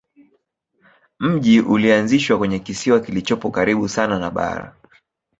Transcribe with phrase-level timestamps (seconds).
[1.19, 4.75] Mji ulianzishwa kwenye kisiwa kilichopo karibu sana na bara.